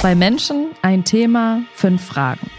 [0.00, 2.50] Zwei Menschen, ein Thema, fünf Fragen.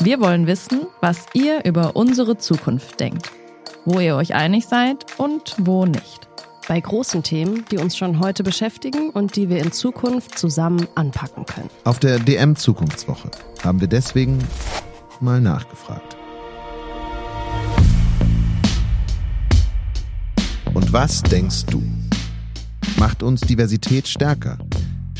[0.00, 3.32] Wir wollen wissen, was ihr über unsere Zukunft denkt,
[3.84, 6.28] wo ihr euch einig seid und wo nicht.
[6.68, 11.46] Bei großen Themen, die uns schon heute beschäftigen und die wir in Zukunft zusammen anpacken
[11.46, 11.68] können.
[11.82, 13.32] Auf der DM Zukunftswoche
[13.64, 14.38] haben wir deswegen
[15.18, 16.16] mal nachgefragt.
[20.74, 21.82] Und was denkst du?
[22.98, 24.58] Macht uns Diversität stärker?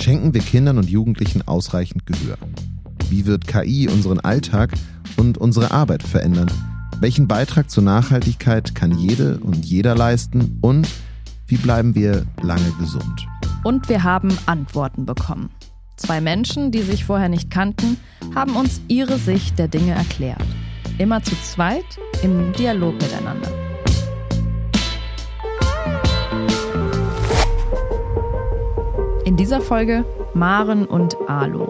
[0.05, 2.37] Schenken wir Kindern und Jugendlichen ausreichend Gehör?
[3.09, 4.75] Wie wird KI unseren Alltag
[5.17, 6.51] und unsere Arbeit verändern?
[7.01, 10.59] Welchen Beitrag zur Nachhaltigkeit kann jede und jeder leisten?
[10.61, 10.87] Und
[11.47, 13.27] wie bleiben wir lange gesund?
[13.65, 15.49] Und wir haben Antworten bekommen.
[15.97, 17.97] Zwei Menschen, die sich vorher nicht kannten,
[18.35, 20.45] haben uns ihre Sicht der Dinge erklärt.
[20.99, 23.64] Immer zu zweit im Dialog miteinander.
[29.35, 31.67] In dieser Folge Maren und Alu.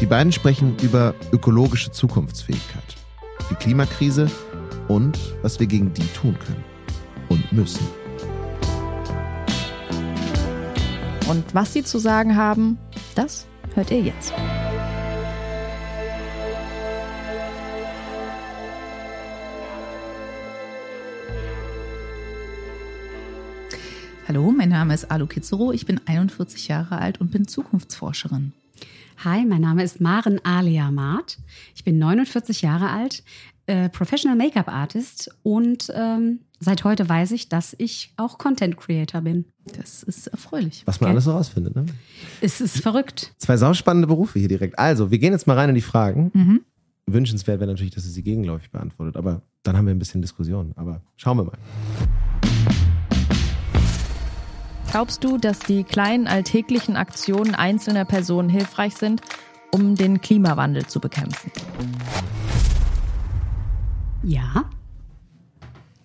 [0.00, 2.94] Die beiden sprechen über ökologische Zukunftsfähigkeit,
[3.50, 4.30] die Klimakrise
[4.86, 6.64] und was wir gegen die tun können
[7.28, 7.84] und müssen.
[11.28, 12.78] Und was sie zu sagen haben,
[13.16, 14.32] das hört ihr jetzt.
[24.28, 28.52] Hallo, mein Name ist Alu Kizero, ich bin 41 Jahre alt und bin Zukunftsforscherin.
[29.24, 31.38] Hi, mein Name ist Maren Alia Maat.
[31.74, 33.24] Ich bin 49 Jahre alt,
[33.66, 39.22] äh, Professional Make-up Artist und ähm, seit heute weiß ich, dass ich auch Content Creator
[39.22, 39.46] bin.
[39.76, 40.82] Das ist erfreulich.
[40.84, 41.14] Was man Okay.
[41.14, 41.86] alles so rausfindet, ne?
[42.42, 43.32] Es ist verrückt.
[43.38, 44.78] Zwei sauspannende Berufe hier direkt.
[44.78, 46.30] Also, wir gehen jetzt mal rein in die Fragen.
[46.34, 46.60] Mhm.
[47.06, 50.72] Wünschenswert wäre natürlich, dass sie sie gegenläufig beantwortet, aber dann haben wir ein bisschen Diskussion.
[50.76, 51.58] Aber schauen wir mal.
[54.90, 59.20] Glaubst du, dass die kleinen alltäglichen Aktionen einzelner Personen hilfreich sind,
[59.70, 61.50] um den Klimawandel zu bekämpfen?
[64.22, 64.64] Ja.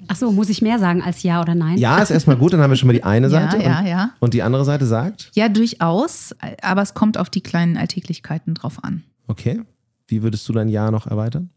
[0.09, 1.77] Ach so, muss ich mehr sagen als ja oder nein?
[1.77, 3.63] Ja, ist erstmal gut, dann haben wir schon mal die eine Ja, Seite.
[3.63, 4.09] ja, und, ja.
[4.19, 8.83] Und die andere Seite sagt, Ja, durchaus, aber es kommt auf die kleinen Alltäglichkeiten drauf
[8.83, 9.03] an.
[9.27, 9.61] okay,
[10.07, 11.49] wie würdest du dein Jahr noch erweitern?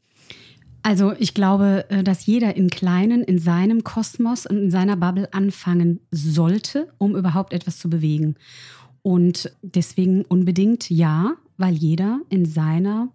[0.87, 5.35] Also ich glaube, äh, dass jeder in Kleinen, in seinem Kosmos und in seiner Bubble
[5.35, 8.37] anfangen sollte, um überhaupt etwas zu bewegen.
[9.03, 13.09] Und deswegen unbedingt ja, weil jeder in seiner,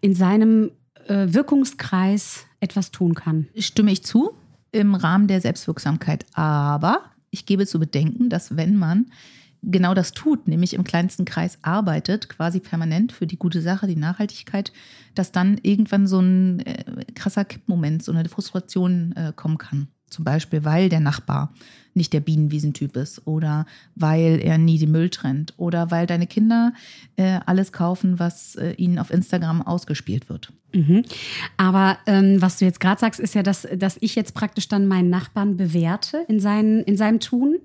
[0.00, 0.72] in seinem
[1.06, 3.46] äh, Wirkungskreis etwas tun kann.
[3.56, 4.32] Stimme ich zu
[4.72, 6.26] im Rahmen der Selbstwirksamkeit.
[6.32, 6.98] Aber
[7.30, 9.06] ich gebe zu bedenken, dass wenn man
[9.62, 13.96] genau das tut, nämlich im kleinsten Kreis arbeitet, quasi permanent für die gute Sache, die
[13.96, 14.72] Nachhaltigkeit,
[15.14, 19.88] dass dann irgendwann so ein äh, krasser Kippmoment, so eine Frustration äh, kommen kann.
[20.10, 21.54] Zum Beispiel, weil der Nachbar
[21.94, 26.72] nicht der Bienenwiesentyp ist oder weil er nie den Müll trennt oder weil deine Kinder
[27.16, 30.52] äh, alles kaufen, was äh, ihnen auf Instagram ausgespielt wird.
[30.74, 31.02] Mhm.
[31.56, 34.86] Aber ähm, was du jetzt gerade sagst, ist ja, dass, dass ich jetzt praktisch dann
[34.86, 37.58] meinen Nachbarn bewerte in, seinen, in seinem Tun.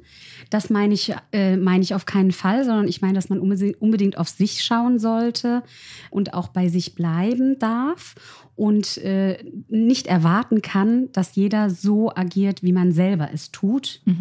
[0.49, 4.17] Das meine ich, äh, meine ich auf keinen Fall, sondern ich meine, dass man unbedingt,
[4.17, 5.63] auf sich schauen sollte
[6.09, 8.15] und auch bei sich bleiben darf
[8.55, 9.37] und äh,
[9.69, 14.01] nicht erwarten kann, dass jeder so agiert, wie man selber es tut.
[14.05, 14.16] Mhm.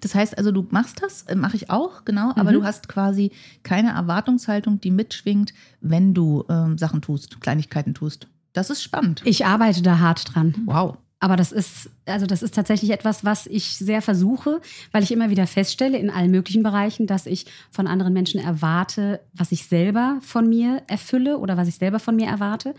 [0.00, 2.54] Das heißt also, du machst das, äh, mache ich auch, genau, aber Mhm.
[2.54, 3.30] du hast quasi
[3.62, 8.28] keine Erwartungshaltung, die mitschwingt, wenn du ähm, Sachen tust, Kleinigkeiten tust.
[8.52, 9.22] Das ist spannend.
[9.24, 10.54] Ich arbeite da hart dran.
[10.66, 10.96] Wow.
[11.20, 14.60] Aber das ist, also das ist tatsächlich etwas, was ich sehr versuche,
[14.92, 19.20] weil ich immer wieder feststelle in allen möglichen Bereichen, dass ich von anderen Menschen erwarte,
[19.32, 22.72] was ich selber von mir erfülle oder was ich selber von mir erwarte.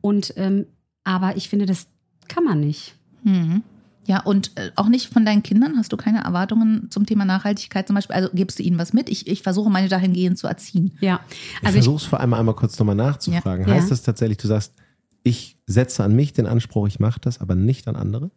[0.00, 0.66] Und ähm,
[1.04, 1.86] aber ich finde, das
[2.26, 2.96] kann man nicht.
[3.22, 3.62] Mhm.
[4.06, 7.86] Ja, und äh, auch nicht von deinen Kindern hast du keine Erwartungen zum Thema Nachhaltigkeit
[7.86, 8.14] zum Beispiel.
[8.16, 9.08] Also gibst du ihnen was mit?
[9.08, 10.92] Ich, ich versuche meine dahingehend zu erziehen.
[11.00, 11.20] Ja.
[11.30, 13.66] Ich Also ich, versuche es vor allem einmal kurz nochmal nachzufragen.
[13.66, 13.74] Ja.
[13.74, 13.90] Heißt Ja.
[13.90, 14.74] das tatsächlich, du sagst,
[15.22, 18.30] ich setze an mich den Anspruch, ich mache das, aber nicht an andere?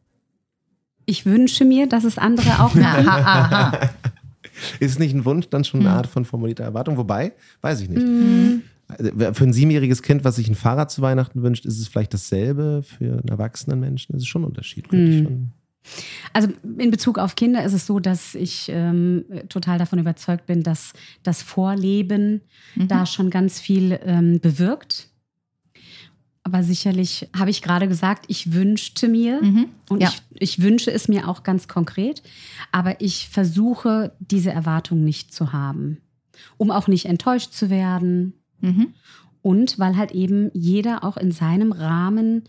[1.10, 3.78] ich wünsche mir, dass es andere auch machen.
[4.80, 5.64] Ist nicht ein Wunsch dann Hm.
[5.66, 6.98] schon eine Art von formulierter Erwartung?
[6.98, 8.06] Wobei, weiß ich nicht.
[8.88, 12.14] Also, Für ein siebenjähriges Kind, was sich ein Fahrrad zu Weihnachten wünscht, ist es vielleicht
[12.14, 12.84] dasselbe.
[12.84, 14.90] Für einen erwachsenen Menschen ist es schon ein Unterschied.
[14.90, 15.26] Könnte ich Hm.
[15.26, 15.52] schon-
[16.34, 20.64] Also in Bezug auf Kinder ist es so, dass ich ähm, total davon überzeugt bin,
[20.64, 20.94] dass
[21.24, 22.42] das Vorleben
[22.76, 25.10] da schon ganz viel ähm, bewirkt.
[26.44, 29.66] Aber sicherlich habe ich gerade gesagt, ich wünschte mir Mhm.
[29.90, 30.10] und Ja.
[30.10, 30.22] ich,
[30.58, 32.24] ich wünsche es mir auch ganz konkret,
[32.72, 35.98] aber ich versuche diese Erwartung nicht zu haben,
[36.56, 38.94] um auch nicht enttäuscht zu werden Mhm.
[39.48, 42.44] Und weil halt eben jeder auch in seinem Rahmen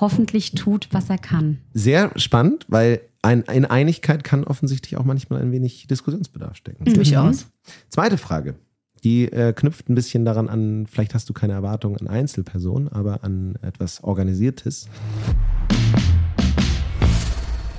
[0.00, 1.58] hoffentlich tut, was er kann.
[1.74, 6.92] Sehr spannend, weil ein, in Einigkeit kann offensichtlich auch manchmal ein wenig Diskussionsbedarf stecken.
[6.92, 7.46] Durchaus.
[7.88, 8.56] Zweite Frage.
[9.04, 13.22] Die äh, knüpft ein bisschen daran an, vielleicht hast du keine Erwartung an Einzelpersonen, aber
[13.22, 14.88] an etwas Organisiertes.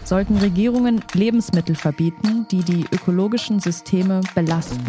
[0.06, 4.80] Sollten Regierungen Lebensmittel verbieten, die die ökologischen Systeme belasten?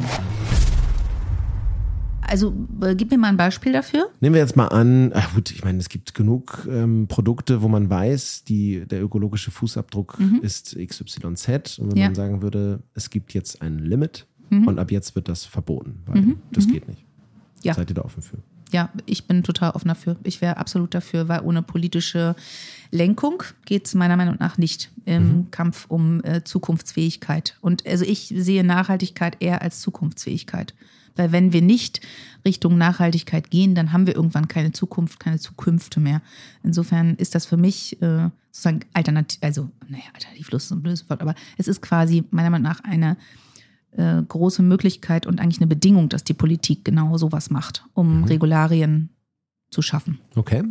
[2.28, 2.52] Also
[2.82, 4.08] äh, gib mir mal ein Beispiel dafür.
[4.20, 7.68] Nehmen wir jetzt mal an, ach gut, ich meine, es gibt genug ähm, Produkte, wo
[7.68, 11.78] man weiß, die, der ökologische Fußabdruck ist XYZ.
[11.78, 12.06] Und wenn Ja.
[12.06, 16.36] man sagen würde, es gibt jetzt ein Limit und ab jetzt wird das verboten, weil
[16.52, 17.04] das geht nicht.
[17.62, 17.74] Ja.
[17.74, 18.38] Seid ihr da offen für?
[18.72, 20.16] Ja, ich bin total offen dafür.
[20.24, 22.34] Ich wäre absolut dafür, weil ohne politische
[22.90, 27.56] Lenkung geht es meiner Meinung nach nicht im Kampf um äh, Zukunftsfähigkeit.
[27.60, 30.74] Und also ich sehe Nachhaltigkeit eher als Zukunftsfähigkeit.
[31.16, 32.00] Weil wenn wir nicht
[32.44, 36.20] Richtung Nachhaltigkeit gehen, dann haben wir irgendwann keine Zukunft, keine Zukünfte mehr.
[36.62, 41.22] Insofern ist das für mich äh, sozusagen alternativ, also, naja, alternativlos ist ein blödes Wort,
[41.22, 43.16] aber es ist quasi meiner Meinung nach eine
[43.96, 49.10] äh, große Möglichkeit und eigentlich eine Bedingung, dass die Politik genau sowas macht, um Regularien
[49.70, 50.18] zu schaffen.
[50.34, 50.62] Okay.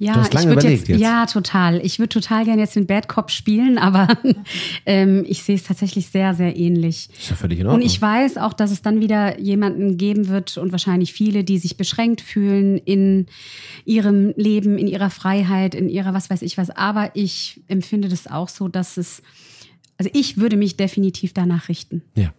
[0.00, 1.00] Ja, Du hast lange ich würd überlegt jetzt, jetzt.
[1.00, 1.84] Ja, total.
[1.84, 4.06] Ich würde total gerne jetzt den Bad Cop spielen, aber
[4.86, 7.10] ähm, ich sehe es tatsächlich sehr, sehr ähnlich.
[7.18, 7.82] Ist ja völlig in Ordnung.
[7.82, 11.58] Und ich weiß auch, dass es dann wieder jemanden geben wird und wahrscheinlich viele, die
[11.58, 13.26] sich beschränkt fühlen in
[13.84, 16.70] ihrem Leben, in ihrer Freiheit, in ihrer was weiß ich was.
[16.70, 19.20] Aber ich empfinde das auch so, dass es,
[19.98, 22.02] also ich würde mich definitiv danach richten.
[22.16, 22.32] Ja.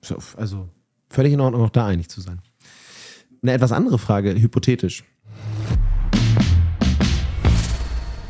[0.00, 0.68] So, Also
[1.10, 2.40] völlig in Ordnung, auch da einig zu sein.
[3.42, 5.04] Eine etwas andere Frage, hypothetisch.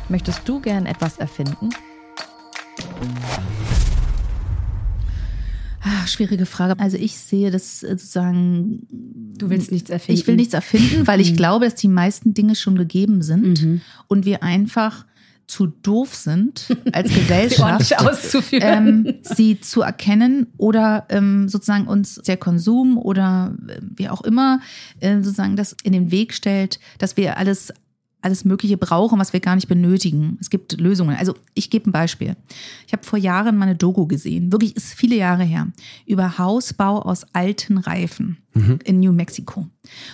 [0.09, 1.69] Möchtest du gern etwas erfinden?
[5.83, 6.79] Ah, schwierige Frage.
[6.79, 8.85] Also ich sehe das äh, sozusagen,
[9.37, 10.19] Du willst nichts erfinden.
[10.21, 14.25] ich will nichts erfinden, weil ich glaube, dass die meisten Dinge schon gegeben sind und
[14.25, 15.05] wir einfach
[15.51, 17.99] zu doof sind als Gesellschaft.
[17.99, 19.05] auszuführen.
[19.05, 24.61] ähm, sie zu erkennen oder ähm, sozusagen uns der Konsum oder äh, wie auch immer
[25.01, 27.73] äh, sozusagen das in den Weg stellt, dass wir alles
[28.23, 30.37] alles Mögliche brauchen, was wir gar nicht benötigen.
[30.39, 31.15] Es gibt Lösungen.
[31.17, 32.35] Also ich gebe ein Beispiel.
[32.85, 35.69] Ich habe vor Jahren mal eine Doku gesehen, wirklich ist viele Jahre her,
[36.05, 38.37] über Hausbau aus alten Reifen
[38.83, 39.67] in New Mexico.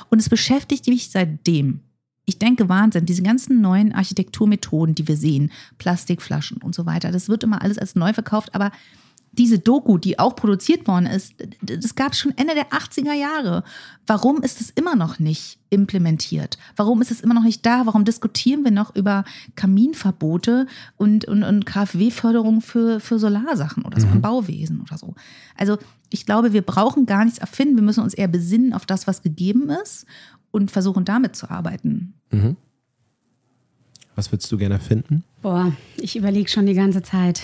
[0.09, 1.81] Und es beschäftigt mich seitdem.
[2.29, 7.29] Ich denke, Wahnsinn, diese ganzen neuen Architekturmethoden, die wir sehen, Plastikflaschen und so weiter, das
[7.29, 8.71] wird immer alles als neu verkauft, aber
[9.37, 13.63] diese Doku, die auch produziert worden ist, das gab es schon Ende der 80er Jahre.
[14.07, 16.57] Warum ist es immer noch nicht implementiert?
[16.75, 17.85] Warum ist es immer noch nicht da?
[17.85, 19.25] Warum diskutieren wir noch über
[19.55, 20.65] Kaminverbote
[20.97, 25.13] und, und, und KfW-Förderung für, für Solarsachen oder so, im Bauwesen oder so?
[25.55, 25.77] Also
[26.09, 27.75] ich glaube, wir brauchen gar nichts erfinden.
[27.75, 30.05] Wir müssen uns eher besinnen auf das, was gegeben ist
[30.51, 32.13] und versuchen damit zu arbeiten.
[34.15, 35.23] Was würdest du gerne finden?
[35.41, 37.43] Boah, ich überlege schon die ganze Zeit.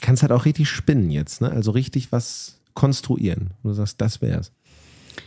[0.00, 1.50] Kannst halt auch richtig spinnen jetzt, ne?
[1.50, 3.50] Also richtig was konstruieren.
[3.62, 4.52] Und du sagst, das wär's.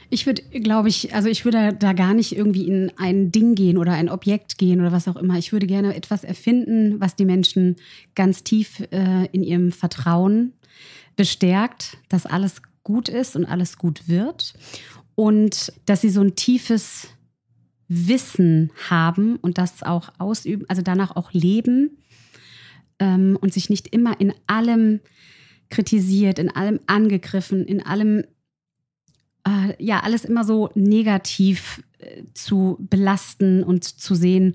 [0.09, 3.77] Ich würde, glaube ich, also ich würde da gar nicht irgendwie in ein Ding gehen
[3.77, 5.37] oder ein Objekt gehen oder was auch immer.
[5.37, 7.75] Ich würde gerne etwas erfinden, was die Menschen
[8.15, 10.53] ganz tief äh, in ihrem Vertrauen
[11.15, 14.53] bestärkt, dass alles gut ist und alles gut wird
[15.15, 17.07] und dass sie so ein tiefes
[17.87, 21.97] Wissen haben und das auch ausüben, also danach auch leben
[22.99, 24.99] ähm, und sich nicht immer in allem
[25.69, 28.23] kritisiert, in allem angegriffen, in allem
[29.47, 34.53] äh, ja, alles immer so negativ äh, zu belasten und zu sehen.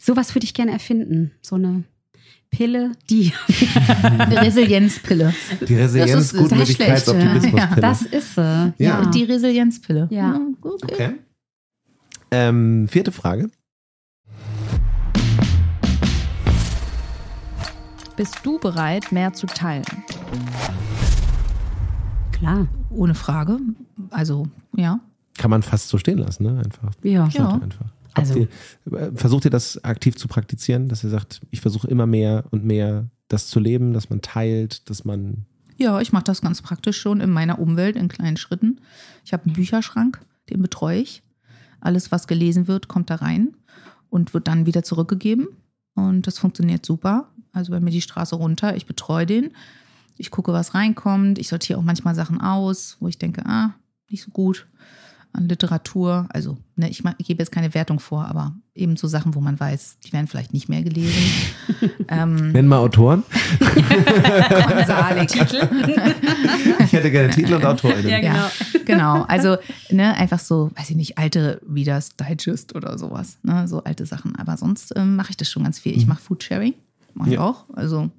[0.00, 1.30] Sowas würde ich gerne erfinden.
[1.42, 1.84] So eine
[2.50, 3.32] Pille, die.
[4.02, 5.32] Eine Resilienzpille.
[5.68, 7.80] Die Resilienz, Das ist- das ist Gutmütigkeit, schlecht, Optimismuspille.
[7.80, 8.72] das ist sie.
[8.78, 9.06] Ja.
[9.06, 10.08] Die Resilienzpille.
[10.10, 10.40] Ja.
[10.62, 11.12] okay.
[12.34, 13.50] Ähm, vierte Frage.
[18.16, 19.84] Bist du bereit, mehr zu teilen?
[22.32, 22.68] Klar.
[22.88, 23.58] Ohne Frage.
[24.10, 25.00] Also, ja.
[25.36, 26.58] Kann man fast so stehen lassen, ne?
[26.64, 26.90] Einfach.
[27.02, 27.28] Ja.
[27.28, 27.52] Ja.
[27.54, 27.84] einfach.
[28.14, 28.48] Also- ihr,
[28.98, 32.64] äh, versucht ihr das aktiv zu praktizieren, dass ihr sagt, ich versuche immer mehr und
[32.64, 35.44] mehr das zu leben, dass man teilt, dass man.
[35.76, 38.80] Ja, ich mache das ganz praktisch schon in meiner Umwelt in kleinen Schritten.
[39.24, 41.22] Ich habe einen Bücherschrank, den betreue ich.
[41.82, 43.56] Alles, was gelesen wird, kommt da rein
[44.08, 45.48] und wird dann wieder zurückgegeben.
[45.94, 47.28] Und das funktioniert super.
[47.52, 49.50] Also bei mir die Straße runter, ich betreue den.
[50.16, 51.38] Ich gucke, was reinkommt.
[51.38, 53.74] Ich sortiere auch manchmal Sachen aus, wo ich denke, ah,
[54.08, 54.66] nicht so gut.
[55.34, 56.26] An Literatur.
[56.30, 59.58] Also, ne, ich, ich gebe jetzt keine Wertung vor, aber eben so Sachen, wo man
[59.58, 61.22] weiß, die werden vielleicht nicht mehr gelesen.
[62.08, 63.22] ähm, Nenn mal Autoren.
[64.68, 65.30] Konsalik.
[66.84, 68.08] Ich hätte gerne Titel und Autorinnen.
[68.08, 68.34] Ja, genau.
[68.34, 68.50] Ja,
[68.84, 69.22] genau.
[69.22, 69.56] Also,
[69.90, 73.38] ne, einfach so, weiß ich nicht, alte Readers Digest oder sowas.
[73.42, 74.36] Ne, so alte Sachen.
[74.36, 75.96] Aber sonst ähm, mache ich das schon ganz viel.
[75.96, 76.74] Ich mache Foodsharing.
[77.14, 77.40] Mache ich Ja.
[77.42, 77.64] auch.
[77.72, 78.10] Also,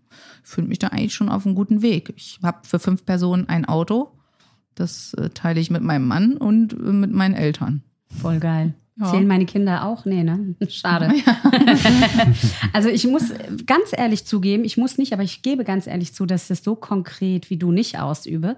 [0.43, 2.13] fühle mich da eigentlich schon auf einem guten Weg.
[2.15, 4.12] Ich habe für fünf Personen ein Auto.
[4.75, 7.83] Das äh, teile ich mit meinem Mann und äh, mit meinen Eltern.
[8.21, 8.73] Voll geil.
[8.95, 9.09] Ja.
[9.09, 10.05] Zählen meine Kinder auch?
[10.05, 10.55] Nee, ne?
[10.69, 11.11] Schade.
[12.73, 13.33] also ich muss
[13.65, 16.63] ganz ehrlich zugeben, ich muss nicht, aber ich gebe ganz ehrlich zu, dass ich das
[16.63, 18.55] so konkret wie du nicht ausübe.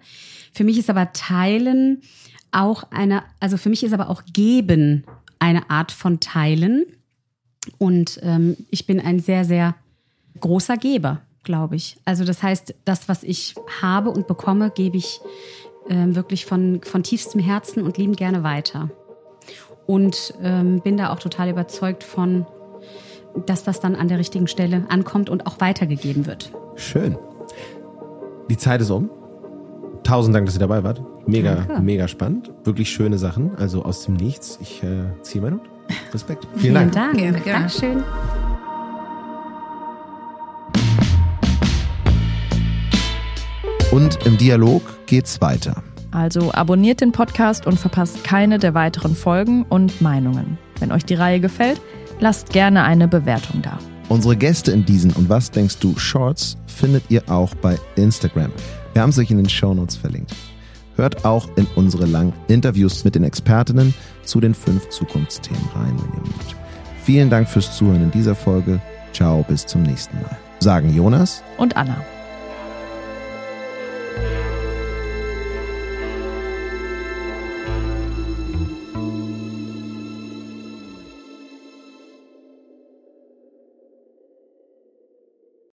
[0.51, 2.01] Für mich ist aber Teilen
[2.51, 5.03] auch eine, also für mich ist aber auch Geben
[5.39, 6.85] eine Art von Teilen.
[7.77, 9.75] Und ähm, ich bin ein sehr, sehr
[10.39, 11.97] großer Geber, glaube ich.
[12.05, 15.19] Also das heißt, das, was ich habe und bekomme, gebe ich
[15.89, 18.89] ähm, wirklich von, von tiefstem Herzen und liebend gerne weiter.
[19.85, 22.45] Und ähm, bin da auch total überzeugt von,
[23.45, 26.51] dass das dann an der richtigen Stelle ankommt und auch weitergegeben wird.
[26.75, 27.17] Schön.
[28.49, 29.09] Die Zeit ist um.
[30.03, 31.01] Tausend Dank, dass ihr dabei wart.
[31.27, 31.81] Mega, Danke.
[31.81, 32.51] mega spannend.
[32.63, 33.55] Wirklich schöne Sachen.
[33.55, 34.59] Also aus dem Nichts.
[34.61, 35.69] Ich äh, ziehe meinen Hut.
[36.13, 36.47] Respekt.
[36.55, 36.91] Vielen Dank.
[36.91, 37.17] Dank.
[37.17, 37.59] Gerne, gerne.
[37.59, 38.03] Dankeschön.
[43.95, 45.81] Und im Dialog geht's weiter.
[46.11, 50.57] Also abonniert den Podcast und verpasst keine der weiteren Folgen und Meinungen.
[50.81, 51.79] Wenn euch die Reihe gefällt,
[52.19, 53.79] lasst gerne eine Bewertung da.
[54.09, 58.51] Unsere Gäste in diesen und was denkst du Shorts findet ihr auch bei Instagram.
[58.91, 60.35] Wir haben es euch in den Shownotes verlinkt.
[60.97, 63.93] Hört auch in unsere langen Interviews mit den Expertinnen
[64.25, 66.55] zu den fünf Zukunftsthemen rein, wenn ihr mögt.
[67.01, 68.81] Vielen Dank fürs Zuhören in dieser Folge.
[69.13, 70.37] Ciao, bis zum nächsten Mal.
[70.59, 71.95] Sagen Jonas Und Anna.